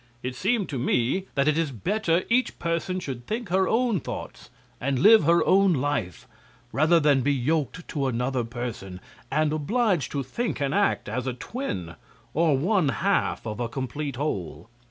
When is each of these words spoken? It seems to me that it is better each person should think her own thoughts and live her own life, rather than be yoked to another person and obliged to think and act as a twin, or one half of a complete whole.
It 0.23 0.35
seems 0.35 0.65
to 0.69 0.79
me 0.79 1.27
that 1.35 1.47
it 1.47 1.59
is 1.59 1.69
better 1.71 2.23
each 2.27 2.57
person 2.57 2.99
should 2.99 3.27
think 3.27 3.49
her 3.49 3.67
own 3.67 3.99
thoughts 3.99 4.49
and 4.79 4.97
live 4.97 5.25
her 5.25 5.45
own 5.45 5.73
life, 5.73 6.27
rather 6.71 6.99
than 6.99 7.21
be 7.21 7.31
yoked 7.31 7.87
to 7.89 8.07
another 8.07 8.43
person 8.43 8.99
and 9.31 9.53
obliged 9.53 10.11
to 10.13 10.23
think 10.23 10.59
and 10.59 10.73
act 10.73 11.07
as 11.07 11.27
a 11.27 11.33
twin, 11.33 11.93
or 12.33 12.57
one 12.57 12.89
half 12.89 13.45
of 13.45 13.59
a 13.59 13.69
complete 13.69 14.15
whole. 14.15 14.71